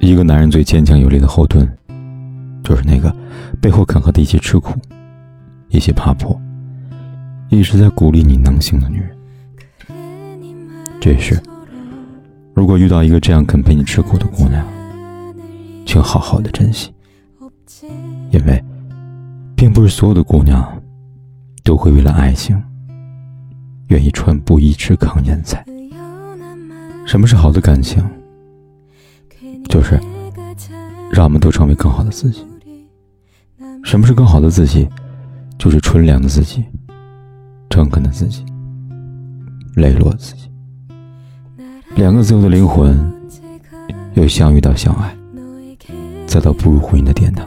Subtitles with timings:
[0.00, 1.68] 一个男人最坚强有力的后盾，
[2.64, 3.14] 就是那个
[3.60, 4.74] 背后肯和他一起吃苦、
[5.68, 6.38] 一起爬坡、
[7.50, 9.10] 一直在鼓励你能行的女人。
[11.00, 11.40] 这时，
[12.54, 14.66] 如果遇到一个这样肯陪你吃苦的姑娘，
[15.86, 16.92] 请好好的珍惜，
[18.30, 18.62] 因为，
[19.54, 20.66] 并不是所有的姑娘，
[21.62, 22.60] 都会为了爱情，
[23.88, 25.64] 愿意穿布衣吃糠咽菜。
[27.06, 28.02] 什么是好的感情？
[29.70, 29.98] 就是
[31.12, 32.44] 让我们都成为更好的自己。
[33.84, 34.86] 什么是更好的自己？
[35.56, 36.64] 就是纯良的自己，
[37.68, 38.44] 诚恳的自己，
[39.76, 40.50] 磊落的自己。
[41.94, 42.98] 两个自由的灵魂，
[44.14, 45.16] 又相遇到相爱，
[46.26, 47.46] 再到步入婚姻的殿堂。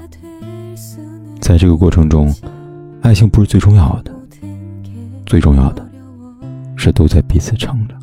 [1.42, 2.34] 在这个过程中，
[3.02, 4.14] 爱情不是最重要的，
[5.26, 5.86] 最重要的
[6.78, 8.00] 是都在彼此成长，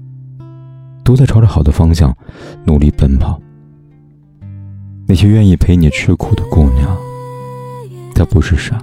[1.05, 2.15] 都在朝着好的方向
[2.65, 3.41] 努力奔跑。
[5.11, 6.97] 那些愿意陪你吃苦的姑娘，
[8.15, 8.81] 她不是傻，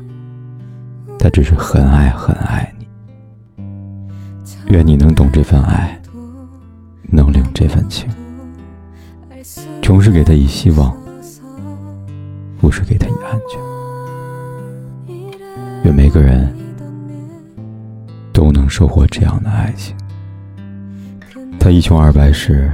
[1.18, 2.86] 她只是很爱很爱你。
[4.68, 5.98] 愿你能懂这份爱，
[7.04, 8.10] 能领这份情。
[9.82, 10.94] 穷是给她以希望，
[12.60, 13.58] 不是给她以安全。
[15.86, 16.54] 愿每个人
[18.34, 19.96] 都能收获这样的爱情。
[21.58, 22.70] 他一穷二白时，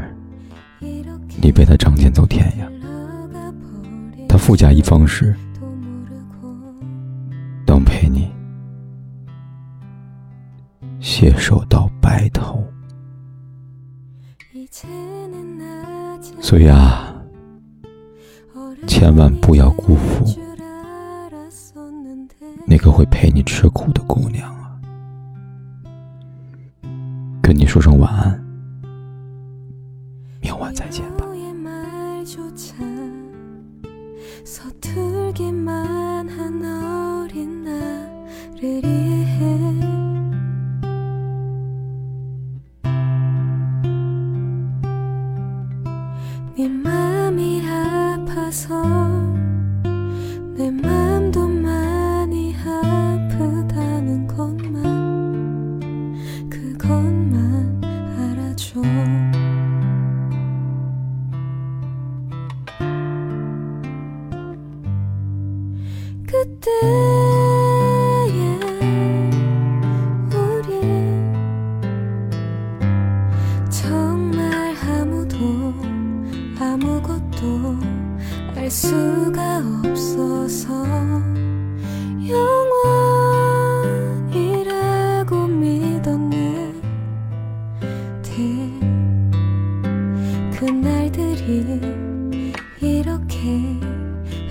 [1.40, 2.73] 你陪他仗剑走天涯。
[4.46, 5.34] 富甲一方时，
[7.66, 8.30] 能陪你
[11.00, 12.62] 携手到白头。
[16.42, 17.16] 所以啊，
[18.86, 20.26] 千万不要辜负
[22.68, 24.78] 那个会陪你吃苦的姑娘啊！
[27.42, 28.44] 跟你说声晚安，
[90.66, 91.82] 그날들이
[92.80, 93.80] 이렇게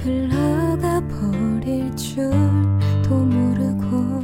[0.03, 1.42] 흘러가 버릴
[2.15, 4.23] 줄도 모르고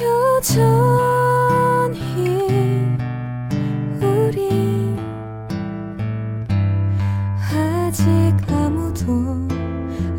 [0.00, 0.78] 여전히
[4.00, 4.48] 우리
[7.52, 8.00] 아직
[8.52, 9.48] 아무도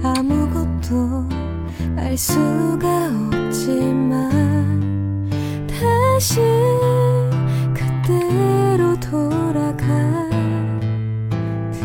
[0.04, 1.26] 아무것도
[1.96, 3.12] 알 수가
[3.48, 4.20] 없지만
[5.70, 6.61] 다시